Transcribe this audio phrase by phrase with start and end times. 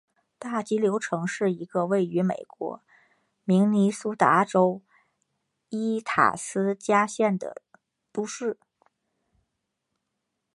[0.39, 2.81] 大急流城是一个位于美国
[3.43, 4.81] 明尼苏达州
[5.69, 7.61] 伊塔斯加县的
[8.11, 8.57] 都市。